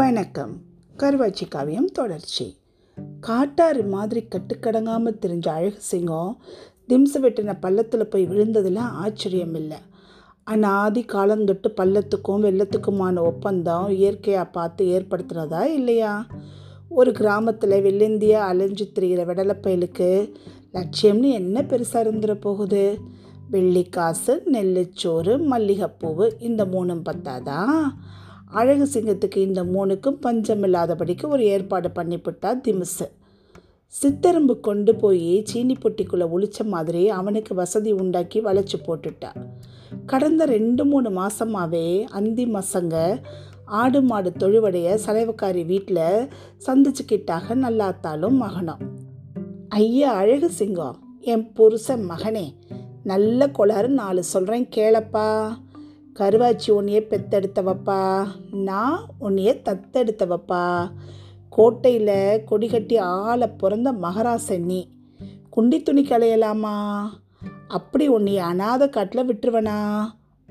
[0.00, 0.56] வணக்கம்.
[0.96, 2.56] கருவாச்சி காவியம் தொடர்ச்சி.
[3.20, 6.42] காட்டாறு மாதிரி கட்டுக்கடங்காமல் தெரிஞ்ச அழகு சிங்கம்
[6.88, 9.76] திம்ச வெட்டின பள்ளத்தில் போய் விழுந்ததில் ஆச்சரியம் இல்லை
[10.44, 16.26] ஆனால் ஆதி காலந்தொட்டு பள்ளத்துக்கும் வெள்ளத்துக்குமான ஒப்பந்தம் இயற்கையாக பார்த்து ஏற்படுத்துகிறதா இல்லையா?
[16.88, 20.32] ஒரு கிராமத்தில் வெள்ளந்திய அலைஞ்சு திரிகிற வெடலப்பயலுக்கு
[20.72, 22.98] லட்சியம்னு என்ன பெருசாக இருந்துட போகுது?
[23.52, 27.82] வெள்ளிக்காசு நெல்லுச்சோறு மல்லிகைப்பூவு இந்த மூணும் பத்தாதான்
[28.50, 33.06] அழகு சிங்கத்துக்கு இந்த மூணுக்கும் பஞ்சம் இல்லாதபடிக்கு ஒரு ஏற்பாடு பண்ணிவிட்டா திமிசு.
[34.02, 39.30] சித்தரும்பு கொண்டு போய் சீனி பொட்டிக்குள்ளே ஒளிச்ச மாதிரி அவனுக்கு வசதி உண்டாக்கி வளைச்சி போட்டுட்டா.
[40.06, 43.22] கடந்த ரெண்டு மூணு மாதமாகவே அந்தி மசங்க
[43.64, 46.28] ஆடு மாடு தொழுவடைய சலைவக்காரி வீட்டில்
[46.66, 48.78] சந்திச்சுக்கிட்டாக நல்லாத்தாலும் மகனும்.
[49.68, 52.54] ஐயா அழகு சிங்கம் என் புருஷன் மகனே
[53.02, 55.50] நல்ல கொளாறு நாலு சொல்கிறேன் கேளப்பா.
[56.18, 58.26] கருவாச்சி உன்னையே பெத்தெடுத்தவப்பா.
[58.52, 60.90] நான் உன்னையே தத்தெடுத்தவப்பா.
[61.50, 64.88] கோட்டையில் கொடி கட்டி ஆளை பிறந்த மகராசன் நீ.
[65.56, 67.02] குண்டி துணி களையலாமா?
[67.68, 70.04] அப்படி உன்னைய அனாத காட்டில் விட்டுருவனா?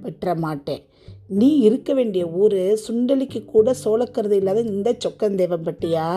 [0.03, 0.85] விட்டுற மாட்டேன்.
[1.27, 6.07] நீ இருக்க வேண்டிய ஊர் சுண்டலிக்கு கூட சோளக்கருது இல்லாத இந்த சொக்கந்தேவம்பட்டியா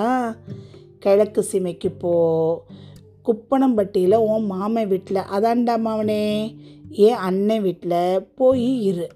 [0.98, 2.64] கிழக்கு சீமைக்கு போ.
[3.24, 5.16] குப்பனம்பட்டியில் உன் மாமன் வீட்டில்.
[5.16, 6.56] அதான்டா மாவனே
[6.90, 8.26] ஏன் அண்ணன் வீட்டில்?
[8.34, 9.08] போய் இரு.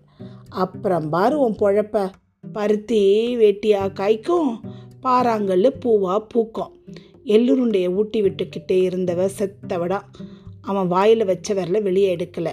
[0.57, 2.11] அப்புறம் பாரு உன் பொழப்ப.
[2.53, 4.61] பருத்தி வேட்டியா காய்க்கும்.
[5.03, 6.85] பாறாங்கல் பூவா பூக்கும்.
[7.25, 10.01] எள்ளுருண்டையை ஊட்டி விட்டுக்கிட்டே இருந்தவ செத்தவடா.
[10.61, 12.53] அவன் வாயில் வச்ச விரல வெளியே எடுக்கலை.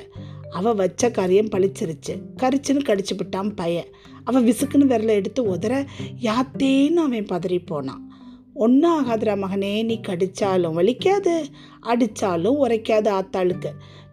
[0.49, 3.87] அவள் வச்ச காரியம் பழிச்சிருச்சு கரிச்சுன்னு கடிச்சு விட்டான் பையன்.
[4.23, 5.85] அவன் விசுக்குன்னு விரல எடுத்து உதற
[6.21, 8.13] யாத்தேன்னு அவன் பதறி போனான்.
[8.53, 11.43] ஒன்றும் ஆகாதுரா மகனே நீ கடிச்சாலும் வலிக்காது
[11.83, 13.71] அடித்தாலும் உரைக்காது ஆத்தாளுக்கு.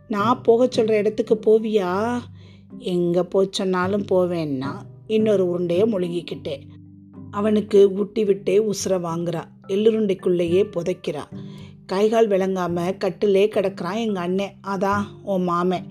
[0.08, 2.18] நான் போக சொல்கிற இடத்துக்கு போவியா?
[2.78, 4.72] எங்கே போச்சொன்னாலும் போவேன்னா
[5.06, 6.60] இன்னொரு உருண்டையை முழுங்கிக்கிட்டே.
[7.30, 9.42] அவனுக்கு ஊட்டி விட்டே உசுர வாங்குறா.
[9.68, 11.22] எள்ளுருண்டைக்குள்ளேயே புதைக்கிறா.
[11.86, 15.84] கைகால் விளங்காமல் கட்டிலே கிடக்கிறான் எங்கள் அண்ணன் அதான் உன் மாமன்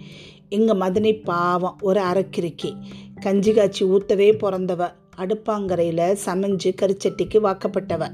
[0.49, 2.75] எங்கள் மதனி பாவம் ஒரு அரைக்கிறுக்கி.
[3.19, 4.91] கஞ்சி காய்ச்சி ஊற்றவே பிறந்தவ.
[5.17, 8.09] அடுப்பாங்கரையில் சமைஞ்சு கரிச்சட்டிக்கு வாக்கப்பட்டவ.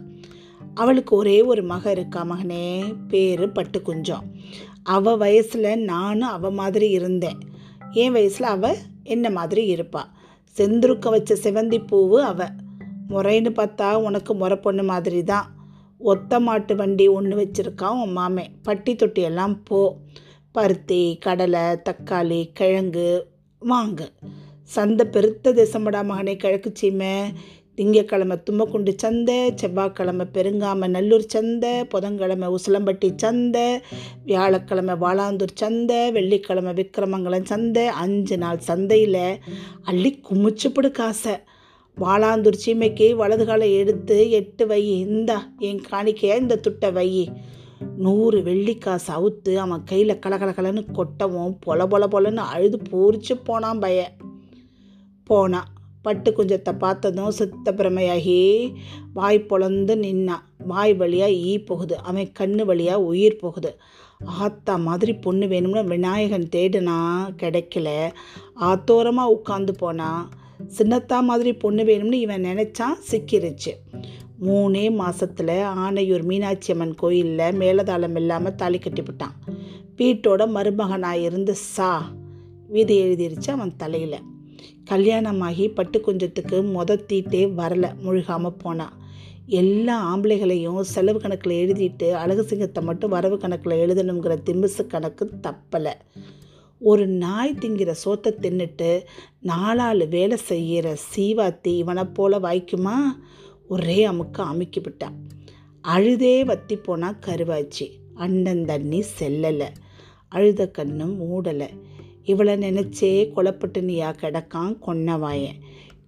[0.74, 2.96] அவளுக்கு ஒரே ஒரு மக இருக்கா மகனே?
[3.08, 4.24] பேர் பட்டு குஞ்சம்
[4.84, 7.38] அவள் வயசில் நானும் அவ மாதிரி இருந்தேன்.
[7.96, 10.10] என் வயசில் அவள் என்ன மாதிரி இருப்பாள்
[10.58, 12.54] செந்துருக்க வச்ச செவந்தி பூவு அவள்
[13.10, 15.48] முறைன்னு பார்த்தா உனக்கு முறை பொண்ணு மாதிரி தான்
[15.98, 18.46] ஒத்த மாட்டு வண்டி ஒன்று வச்சுருக்கான் உன் மாமே.
[18.64, 19.96] பட்டி தொட்டி எல்லாம் போ.
[20.52, 23.28] பருத்தி கடலை தக்காளி கிழங்கு
[23.70, 24.08] வாங்கு.
[24.64, 27.14] சந்தை பெருத்த தேசமடா மகனே கிழக்கு சீமை.
[27.76, 33.80] திங்கக்கிழமை தும்மக்குண்டு சந்தை செவ்வாய்க்கிழமை பெருங்காம நல்லூர் சந்தை புதன்கிழமை உசிலம்பட்டி சந்தை
[34.26, 39.40] வியாழக்கிழமை வாளாந்தூர் சந்தை வெள்ளிக்கிழமை விக்கிரமங்கலம் சந்தை அஞ்சு நாள் சந்தையில்
[39.84, 41.34] அள்ளி குமிச்சுப்பிடு காசை.
[42.02, 47.30] வாளாந்தூர் சீமைக்கு வலது காலை எடுத்து எட்டு வை இந்தா என் காணிக்கையா இந்த துட்டை வை.
[47.98, 54.12] நூறு வெள்ளிக்காசு அவுத்து அவன் கையில் கலகலகலன்னு கொட்டவும் பொல பொல பொலன்னு அழுது பூரிச்சு போனான் பய.
[55.24, 55.74] போனான்.
[56.06, 58.40] பட்டு குஞ்சத்தை பார்த்ததும் சித்த பிரமையாகி
[59.18, 61.96] வாய் பொழந்து நின்னான் வாய் வழியாக ஈ போகுது.
[62.10, 63.72] அவன் கண்ணு வழியாக உயிர் போகுது.
[64.44, 66.98] ஆத்தா மாதிரி பொண்ணு வேணும்னு விநாயகன் தேடுனா
[67.42, 67.90] கிடைக்கல.
[68.70, 70.24] ஆத்தோரமாக உட்காந்து போனான்
[70.78, 73.74] சின்னத்தா மாதிரி பொண்ணு வேணும்னு இவன் நினச்சான் சிக்கிருச்சு.
[74.46, 79.36] மூணே மாதத்தில் ஆனையூர் மீனாட்சி அம்மன் கோயிலில் மேலதாளம் இல்லாமல் தாலி கட்டிவிட்டான்
[80.00, 81.92] வீட்டோட மருமகனாக இருந்து சா.
[82.74, 84.18] வீதி எழுதிருச்சு அவன் தலையில்.
[84.92, 88.96] கல்யாணமாகி பட்டு குஞ்சத்துக்கு மொத தீட்டே வரலை முழுகாமல் போனால்
[89.60, 95.94] எல்லா ஆம்பளைகளையும் செலவு கணக்கில் எழுதிட்டு அழகு சிங்கத்தை மட்டும் வரவு கணக்கில் எழுதணுங்கிற திமிசு கணக்கு தப்பலை.
[96.82, 98.90] ஒரு நாய் திங்கிற சோத்தை தின்னுட்டு
[99.52, 102.96] நாலாலு வேலை செய்கிற சீவாத்தி இவனை போல வாய்க்குமா?
[103.68, 105.16] ஒரே அமுக்க அமுக்கி விட்டான்
[105.84, 109.70] அழுதே வத்தி போனால் கருவாச்சு அண்ணன் தண்ணி செல்லலை
[110.32, 111.70] அழுத கண்ணும் மூடலை.
[112.26, 115.60] இவளை நினச்சே கொலப்பட்டுனியா கிடக்கான் கொன்னவாயன்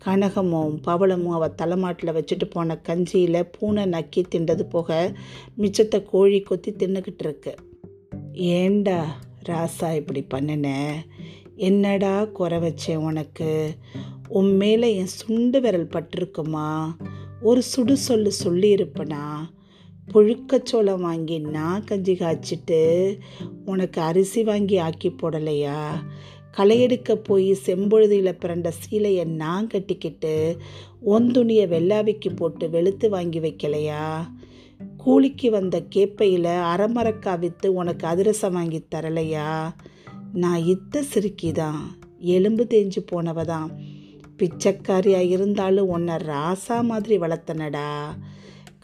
[0.05, 5.15] கனகமும் பவளமும் அவள் தலைமாட்டில் வச்சுட்டு போன கஞ்சியில் பூனை நக்கி திண்டது போக
[5.57, 7.55] மிச்சத்தை கோழி கொத்தி தின்னுக்கிட்டு இருக்கு.
[8.33, 9.17] ஏண்டா
[9.49, 10.95] ராசா இப்படி பண்ணின?
[11.55, 13.75] என்னடா குறை வச்சேன் உனக்கு?
[14.27, 16.87] உன் மேலே என் சுண்டு விரல் பட்டிருக்குமா?
[17.41, 19.23] ஒரு சுடு சொல்லு சொல்லியிருப்பனா?
[20.13, 22.79] புழுக்கச்சோளம் வாங்கி நான் கஞ்சி காய்ச்சிட்டு
[23.65, 25.79] உனக்கு அரிசி வாங்கி ஆக்கி போடலையா?
[26.57, 30.55] களையெடுக்க போய் செம்பொழுதியில் பிறண்ட சீலையை நான் கட்டிக்கிட்டு
[31.01, 34.05] ஒன் துணியை வெள்ளாவிக்கு போட்டு வெளுத்து வாங்கி வைக்கலையா?
[34.97, 39.73] கூலிக்கு வந்த கேப்பையில் அரைமரக்கா விற்று உனக்கு அதிரசம் வாங்கி தரலையா?
[40.33, 43.69] நான் இத்த சிறுக்கி தான் எலும்பு தேஞ்சு போனவ தான்
[44.37, 47.89] பிச்சைக்காரியாக இருந்தாலும் உன்னை ராசா மாதிரி வளர்த்தனடா.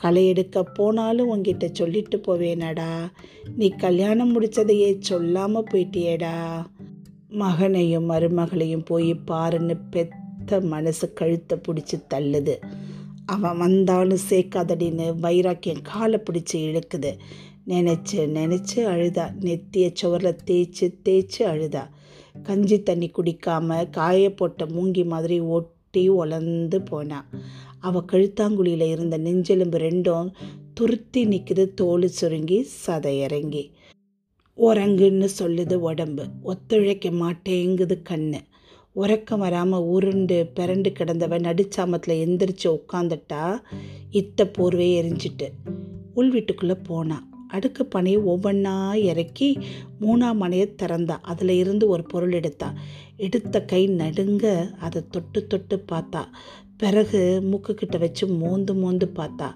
[0.04, 2.90] களை எடுக்க போனாலும் உன்கிட்ட சொல்லிட்டு போவேனடா.
[3.56, 6.34] நீ கல்யாணம் முடிச்சதையே சொல்லாமல் போயிட்டியேடா.
[7.30, 12.56] மகனையும் மருமகளையும் போய் பாருன்னு பெத்த மனசு கழுத்தை பிடிச்சி தள்ளுது.
[13.26, 17.12] அவன் வந்தாலும் சேர்க்காதடின்னு வைராக்கியம் காலை பிடிச்சி இழுக்குது.
[17.68, 19.26] நினச்சி நினச்சி அழுதா.
[19.40, 21.84] நெத்திய சுவரில் தேய்ச்சி தேய்ச்சி அழுதா.
[22.44, 27.26] கஞ்சி தண்ணி குடிக்காம காய போட்ட மூங்கி மாதிரி ஒட்டி ஒலந்து போனா.
[27.84, 30.28] அவள் கழுத்தாங்குழியில் இருந்த நெஞ்செலும்பு ரெண்டும்
[30.80, 33.64] துருத்தி நிற்குது தோல் சுருங்கி சதை இறங்கி
[34.58, 38.40] உறங்குன்னு சொல்லுது உடம்பு ஒத்துழைக்க மாட்டேங்குது கண்ணு.
[38.96, 43.44] உறக்கம் வராமல் உருண்டு பிறண்டு கிடந்தவன் நடுச்சாமத்தில் எந்திரிச்சு உட்காந்துட்டா
[44.12, 45.48] இத்த போர்வையை எரிஞ்சிட்டு.
[46.14, 49.50] உள் வீட்டுக்குள்ளே போனான் அடுக்கு பனையை ஒவ்வொன்றா இறக்கி
[50.02, 52.70] மூணாம் மனையை திறந்தா அதில் இருந்து ஒரு பொருள் எடுத்தா.
[53.18, 54.46] எடுத்த கை நடுங்க
[54.80, 56.24] அதை தொட்டு தொட்டு பார்த்தா.
[56.84, 57.20] பிறகு
[57.50, 59.50] மூக்குக்கிட்ட வச்சு மோந்து மோந்து பார்த்தா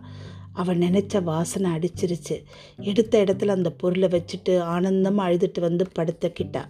[0.53, 2.35] அவன் நினச்ச வாசனை அடிச்சிருச்சு.
[2.81, 6.63] எடுத்த இடத்துல அந்த பொருளை வச்சுட்டு ஆனந்தமாக அழுதுட்டு வந்து படுத்துக்கிட்டா.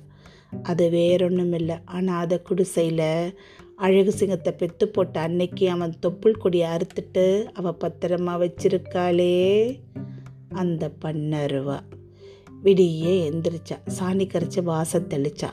[0.63, 3.39] அது வேறொன்றும் இல்லை ஆனால் அதை குடிசையில்
[3.75, 7.25] அழகு சிங்கத்தை பெத்து போட்ட அன்னைக்கு அவன் தொப்புள் கொடியை அறுத்துட்டு
[7.57, 9.35] அவள் பத்திரமா வச்சிருக்காளே.
[10.53, 11.79] அந்த பன்னருவா
[12.63, 13.77] விடியே எந்திரிச்சா.
[13.99, 15.49] சாணி கரைச்சி வாசம் தெளிச்சா.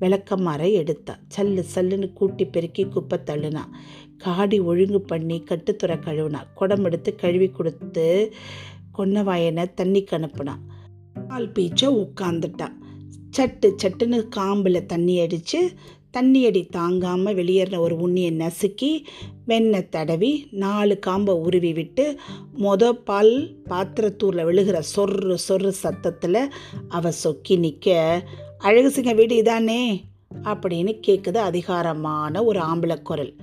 [0.00, 1.14] விளக்கமாரை எடுத்தா.
[1.34, 3.64] சல்லு சல்லுன்னு கூட்டி பெருக்கி குப்பை தள்ளுனா.
[4.24, 8.06] காடி ஒழுங்கு பண்ணி கட்டுத்துறை கழுவுனா குடம் எடுத்து கழுவி கொடுத்து
[8.98, 10.62] கொன்னவாயனை தண்ணிக்கு அனுப்புனான்
[11.28, 12.76] பால் பீச்ச உட்காந்துட்டான்
[13.36, 15.60] சட்டு சட்டுன்னு காம்பில் தண்ணி அடித்து
[16.10, 18.90] தண்ணி அடி தாங்காமல் வெளியேறின ஒரு உண்ணியை நசுக்கி
[19.46, 22.04] வெண்ணெய் தடவி நாலு காம்பை உருவி விட்டு
[22.54, 23.32] மொத பால்
[23.70, 26.40] பாத்திரத்தூரில் விழுகிற சொர்ரு சொர்ரு சத்தத்தில்
[26.88, 27.96] அவள் சொக்கி நிற்க
[28.58, 29.82] அழகு சிங்க வீடு இதானே?
[30.42, 33.34] அப்படின்னு கேட்குது அதிகாரமான ஒரு ஆம்பளை குரல்.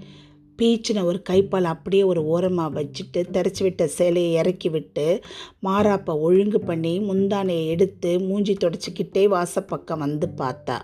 [0.59, 5.05] பீச்சின ஒரு கைப்பால் அப்படியே ஒரு ஓரமாக வச்சுட்டு தெரைச்சி விட்ட சேலையை இறக்கி விட்டு
[5.67, 10.77] மாறாப்பை ஒழுங்கு பண்ணி முந்தானையை எடுத்து மூஞ்சி தொடச்சிக்கிட்டே வாசப்பக்கம் வந்து பார்த்தா.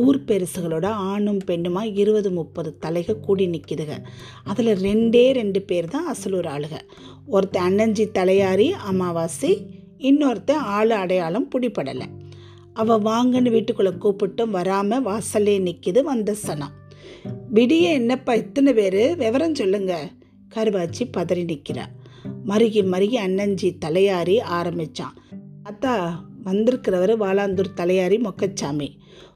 [0.00, 3.96] ஊர் பெருசுகளோட ஆணும் பெண்ணுமா இருபது முப்பது தலைக கூடி நிற்கிதுங்க
[4.44, 6.74] அதில் ரெண்டே ரெண்டு பேர் தான் அசலூர் ஆளுக.
[7.26, 9.52] ஒருத்தன் அண்ணஞ்சி தலையாரி அமாவாசை
[10.10, 12.08] இன்னொருத்தன் ஆள் அடையாளம் பிடிப்படலை
[12.72, 16.76] அவள் வாங்கன்னு வீட்டுக்குள்ளே கூப்பிட்டும் வராமல் வாசல்லே நிற்கிது வந்த சனம்.
[17.54, 19.16] விடிய என்னப்பா இத்தனை பேர்?
[19.16, 20.10] விவரம் சொல்லுங்க.
[20.54, 21.84] கருவாச்சி பதறி நிற்கிறா.
[22.46, 25.14] மருகி மருகி அண்ணஞ்சி தலையாரி ஆரம்பித்தான்
[25.64, 26.10] அத்தா
[26.44, 28.88] வந்திருக்கிறவர் வாலாந்தூர் தலையாரி மொக்கச்சாமி.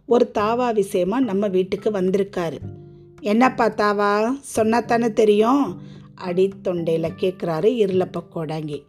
[0.06, 2.58] ஒரு தாவா விஷயமா நம்ம வீட்டுக்கு வந்திருக்காரு.
[3.20, 5.80] என்னப்பா தாவா சொன்னாத்தானே தெரியும்?
[6.14, 8.82] அடி தொண்டையில் கேட்குறாரு இருளப்ப கோடாங்கி.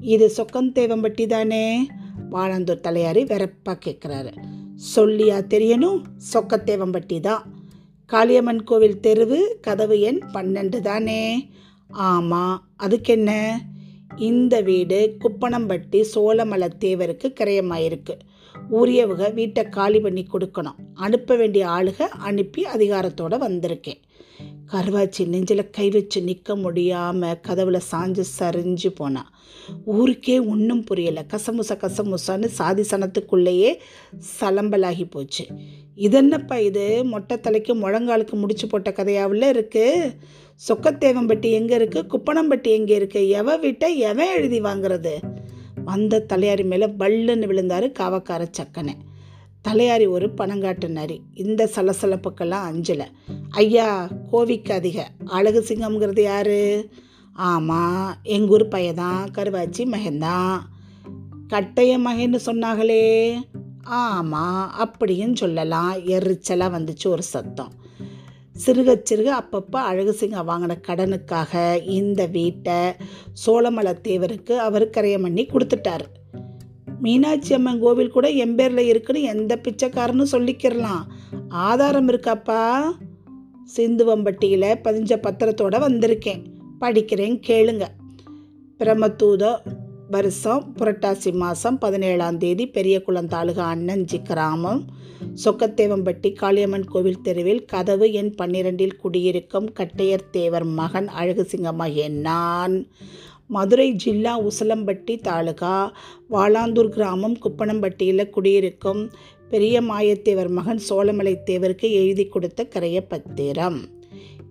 [0.00, 1.86] இது சொக்கந்தேவம்பட்டி தானே?
[2.30, 4.32] வாழந்தூர் தலையாரி வெறப்பா கேட்குறாரு
[4.96, 6.02] சொல்லியா தெரியணும்?
[6.32, 7.51] சொக்கத்தேவம்பட்டி தான்.
[8.12, 11.22] காளியம்மன் கோவில் தெருவு கதவு எண் பன்னெண்டு தானே.
[12.08, 13.30] ஆமாம் அதுக்கு என்ன
[14.16, 18.14] இந்த வீடு குப்பனம்பட்டி சோழமலை தேவருக்கு கிரயமாயிருக்கு.
[18.68, 20.80] உரியவங்க வீட்டை காலி பண்ணி கொடுக்கணும்.
[20.94, 24.00] அனுப்ப வேண்டிய ஆளுக அனுப்பி அதிகாரத்தோடு வந்திருக்கேன்.
[24.72, 29.30] கருவாச்சி நெஞ்சில் கை வச்சு நிற்க முடியாமல் கதவுல சாஞ்சு சரிஞ்சு போனான்
[29.84, 31.22] ஊருக்கே ஒன்றும் புரியலை.
[31.32, 33.70] கசமுச கசமுசான்னு சாதி சனத்துக்குள்ளேயே
[34.40, 35.44] சலம்பலாகி போச்சு.
[35.96, 37.04] இதென்னப்பா இது?
[37.04, 40.16] மொட்டை தலைக்கு முழங்காலுக்கு முடிச்சு போட்ட கதையாவில் இருக்குது
[40.68, 45.12] சொக்கத்தேவம்பட்டி எங்கே இருக்குது குப்பனம்பட்டி எங்கே இருக்குது எவ வீட்டை எவன் எழுதி வாங்குறது?
[45.84, 48.92] வந்த தலையாரி மேலே பல்லுன்னு விழுந்தாரு காவக்கார சக்கனை.
[49.68, 51.20] தலையாரி ஒரு பணங்காட்டு நரி.
[51.34, 53.06] இந்த சலசலப்புக்கெல்லாம் அஞ்சலை.
[53.50, 54.98] ஐயா கோவிக்காதிக.
[55.24, 56.84] அழகு சிங்கம்ங்கிறது யார்?
[57.32, 60.58] ஆமாம் எங்கூர் பையதான் கருவாச்சி மகன்தான்.
[61.48, 63.34] கட்டைய மகன்னு சொன்னாங்களே.
[63.82, 65.94] ஆமாம் அப்படின்னு சொல்லலாம்.
[65.94, 67.72] எரிச்சலாக வந்துச்சு ஒரு சத்தம்.
[68.66, 72.74] சிறுக சிறுக அப்பப்போ அழகுசிங்க வாங்கின கடனுக்காக இந்த வீட்டை
[73.46, 76.04] சோழமலை தேவருக்கு அவர் கரையம் பண்ணி கொடுத்துட்டாரு.
[77.00, 81.02] மீனாட்சி அம்மன் கோவில் கூட எம்பேரில் இருக்குன்னு எந்த பிச்சைக்காரனும் சொல்லிக்கிறலாம்.
[81.48, 82.82] ஆதாரம் இருக்காப்பா?
[83.76, 86.42] சிந்துவம்பட்டியில் பதிஞ்ச பத்திரத்தோட வந்திருக்கேன்.
[86.80, 87.86] படிக்கிறேன் கேளுங்க.
[88.78, 89.58] பிரமத்தூதோ
[90.12, 94.80] வருஷம் புரட்டாசி மாதம் பதினேழாம் தேதி பெரியகுளம் தாலுகா அண்ணஞ்சி கிராமம்
[95.44, 102.76] சொக்கத்தேவம்பட்டி காளியம்மன் கோவில் தெருவில் கதவு எண் பன்னிரெண்டில் குடியிருக்கும் கட்டையர் தேவர் மகன் அழகுசிங்கமாகிய நான்
[103.46, 105.76] மதுரை ஜில்லா உசலம்பட்டி தாலுகா
[106.30, 109.02] வாளாந்தூர் கிராமம் குப்பனம்பட்டியில் குடியிருக்கும்
[109.48, 113.80] பெரிய மாயத்தேவர் மகன் சோழமலை தேவருக்கு எழுதி கொடுத்த கரைய பத்திரம்.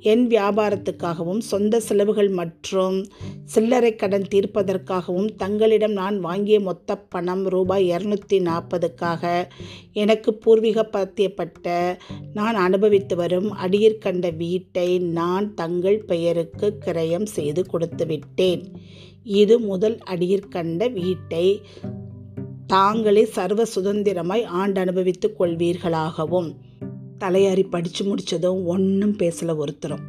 [0.02, 3.06] என் வியாபாரத்துக்காகவும் சொந்த செலவுகள் மற்றும்
[3.46, 9.48] சில்லறை கடன் தீர்ப்பதற்காகவும் தங்களிடம் நான் வாங்கிய மொத்த பணம் ரூபாய் இரநூத்தி நாற்பதுக்காக
[9.94, 11.98] எனக்கு பூர்வீக பத்தியப்பட்ட
[12.34, 18.66] நான் அனுபவித்து வரும் அடியிற் கண்ட வீட்டை நான் தங்கள் பெயருக்கு கிரயம் செய்து கொடுத்துவிட்டேன்
[19.24, 21.62] இது முதல் அடியிற் கண்ட வீட்டை
[22.68, 26.52] தாங்களே சர்வ சுதந்திரமாய் ஆண்டு அனுபவித்துக் கொள்வீர்களாகவும்.
[27.24, 30.04] தலையாரி படித்து முடித்ததும் ஒன்றும் பேசலை ஒருத்தரும்.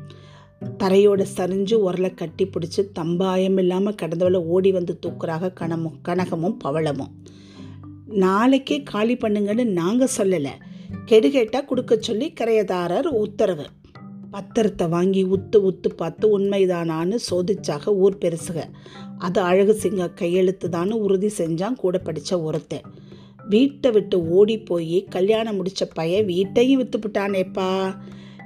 [0.78, 7.12] தரையோட சரிஞ்சு உரலை கட்டி பிடிச்சி தம்பாயம் இல்லாமல் கடந்தவளை ஓடி வந்து தூக்குறாக கணமும் கனகமும் பவளமும்.
[8.24, 10.54] நாளைக்கே காலி பண்ணுங்கன்னு நாங்கள் சொல்லலை.
[11.04, 13.66] கெடு கேட்டால் கொடுக்க சொல்லி கரையதாரர் உத்தரவு.
[14.32, 18.58] பத்திரத்தை வாங்கி உத்து உத்து பார்த்து உண்மைதானான்னு சோதிச்சாக ஊர் பெருசுக.
[19.18, 22.86] அது அழகு சிங்க கையெழுத்து தான் உறுதி செஞ்சான் கூட படித்த ஒருத்தன்.
[23.48, 27.96] வீட்டை விட்டு ஓடி போய் கல்யாணம் முடித்த பையன் வீட்டையும் விற்றுப்புட்டானேப்பா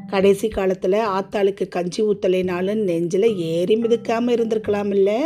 [0.07, 5.21] கடைசி காலத்தில் ஆத்தாளுக்கு கஞ்சி ஊத்தலைனாலும் நெஞ்சில் ஏறி மிதிக்காமல் இருந்திருக்கலாம் இல்லை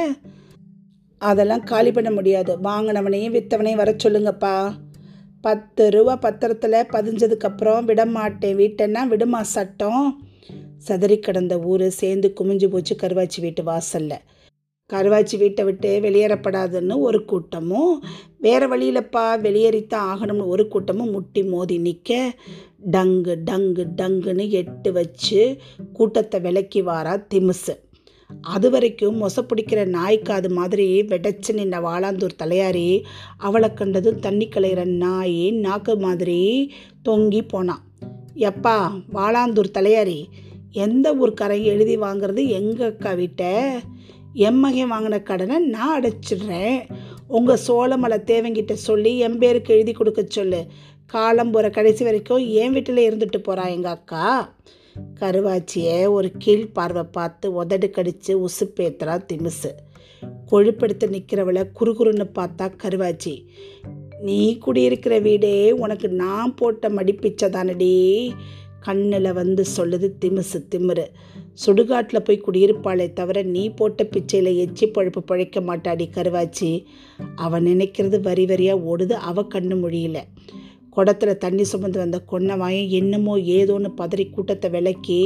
[1.19, 2.57] அதெல்லாம் காலி பண்ண முடியாது.
[2.57, 4.73] வாங்கினவனையும் விற்றவனையும் வர சொல்லுங்கப்பா.
[5.41, 8.57] பத்து ரூபா பத்திரத்தில் பதிஞ்சதுக்கப்புறம் விடமாட்டேன்.
[8.57, 10.29] வீட்டைன்னா விடுமா சட்டம்?
[10.79, 14.19] சதறி கிடந்த ஊர் சேர்ந்து குமிஞ்சு போச்சு கருவாச்சி வீட்டு வாசலில்.
[14.93, 18.05] கருவாச்சி வீட்டை விட்டு வெளியேறப்படாதுன்னு ஒரு கூட்டமும்
[18.39, 22.33] வேறு வழியிலப்பா வெளியேறித்தான் ஆகணும்னு ஒரு கூட்டமும் முட்டி மோதி நிற்க
[22.91, 25.57] டங்கு டங்கு டங்குன்னு எட்டு வச்சு
[25.93, 27.75] கூட்டத்தை விலக்கி வாரா திமுசு.
[28.41, 33.03] அது வரைக்கும் மொச பிடிக்கிற நாய்க்காது மாதிரி வெடச்சு நின்ன வாழாந்தூர் தலையாரி
[33.39, 36.73] அவளை கண்டதும் தண்ணி கலையிற நாய் நாக்கு மாதிரி
[37.09, 37.83] தொங்கி போனான்
[38.35, 38.77] எப்பா
[39.15, 40.25] வாழாந்தூர் தலையாரி
[40.73, 43.81] எந்த ஊர்க்காரங்க எழுதி வாங்குறது எங்கள் அக்கா வீட்டை?
[44.35, 46.91] எம்மகன் வாங்கின கடனை நான் அடைச்சிடுறேன்.
[47.27, 50.67] உங்கள் சோளமலை தேவங்கிட்ட சொல்லி என் பேருக்கு எழுதி கொடுக்க சொல்லு.
[51.07, 54.55] காலம் போகிற கடைசி வரைக்கும் என் வீட்டில் இருந்துட்டு போகிறா எங்கள் அக்கா.
[55.21, 59.71] கருவாச்சியை ஒரு கீழ் பார்வை பார்த்து உதடு கடித்து உசுப்பேத்துறா திமிசு.
[60.51, 63.45] கொழுப்படுத்த நிற்கிறவளை குறுகுறுன்னு பார்த்தா கருவாச்சி.
[64.21, 68.31] நீ குடியிருக்கிற வீடே உனக்கு நான் போட்ட மடிப்பிச்சதானடி
[68.81, 71.07] கண்ணில் வந்து சொல்லுது திமிசு திமிரு.
[71.63, 76.71] சுடுகாட்டில் போய் குடியிருப்பாளே தவிர நீ போட்ட பிச்சையில் எச்சி பழுப்பு பழைக்க மாட்டாடி கருவாச்சி.
[77.37, 80.23] அவன் நினைக்கிறது வரி வரியாக ஓடுது அவ கண்ணு மொழியில்.
[80.91, 85.19] குடத்தில் தண்ணி சுமந்து வந்த கொன்னவாயன் என்னமோ ஏதோன்னு பதறி கூட்டத்தை விலக்கி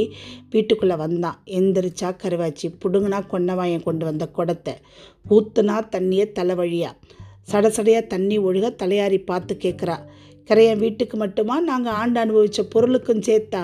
[0.50, 1.38] வீட்டுக்குள்ளே வந்தான்.
[1.58, 4.74] எந்திரிச்சா கருவாச்சி புடுங்கினா கொன்னவாயன் கொண்டு வந்த குடத்தை.
[5.30, 6.98] ஊத்துனா தண்ணியை தலை வழியாக
[7.52, 9.96] சடசடையாக தண்ணி ஒழுக தலையாரி பார்த்து கேட்குறா
[10.48, 11.60] கரையன் வீட்டுக்கு மட்டுமா?
[11.60, 13.62] நாங்கள் ஆண்டு அனுபவித்த பொருளுக்கும் சேர்த்தா.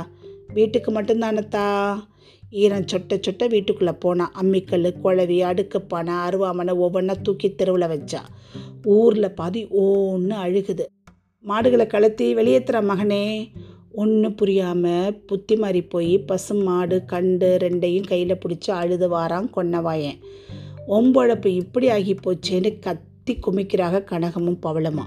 [0.54, 1.64] வீட்டுக்கு மட்டும்தானத்தா?
[2.52, 8.20] ஈரன் சொட்ட சொட்ட வீட்டுக்குள்ளே போனான் அம்மிக்கல் குழவி அடுக்குப்பானை அருவாமனை ஒவ்வொன்றா தூக்கி தெருவில் வச்சா.
[8.84, 10.84] ஊரில் பாதி ஓன்னு அழுகுது.
[11.44, 13.24] மாடுகளை கலத்தி வெளியேற்றுற மகனே
[13.92, 20.18] ஒன்றும் புரியாமல் புத்தி மாறி போய் பசு மாடு கண்டு ரெண்டையும் கையில் பிடிச்சி அழுது வாரான் கொன்னவாயன்.
[20.88, 25.06] ஒம்பழப்பு இப்படி ஆகி போச்சேன்னு கத்தி குமிக்கிறாக கனகமும் பவளமா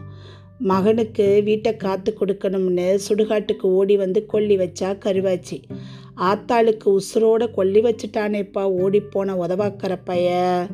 [0.58, 5.58] மகனுக்கு வீட்டை காத்து கொடுக்கணும்னு சுடுகாட்டுக்கு ஓடி வந்து கொல்லி வச்சா கருவாச்சி.
[6.17, 10.67] ஆத்தாளுக்கு உசுரோட கொல்லி வச்சுட்டானேப்பா ஓடிப்போன உதவாக்கிற பைய.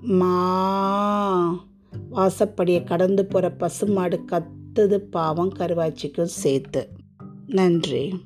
[0.00, 1.64] மா.
[2.12, 6.88] வாசப்படியை கடந்து போகிற பசுமாடு கத்துது பாவம் கருவாச்சிக்கும் சேர்த்து.
[7.46, 8.24] நன்றி.